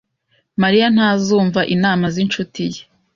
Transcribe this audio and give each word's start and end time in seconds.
Mariya 0.61 0.87
ntazumva 0.95 1.61
inama 1.75 2.05
z'inshuti 2.13 2.61
ye. 2.73 2.81